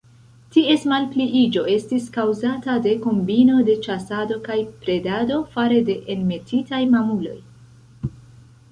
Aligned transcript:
Ties 0.53 0.85
malpliiĝo 0.91 1.65
estis 1.73 2.07
kaŭzata 2.15 2.77
de 2.87 2.95
kombino 3.05 3.59
de 3.69 3.77
ĉasado 3.85 4.39
kaj 4.49 4.57
predado 4.87 5.39
fare 5.55 5.81
de 5.93 5.99
enmetitaj 6.17 6.83
mamuloj. 6.97 7.41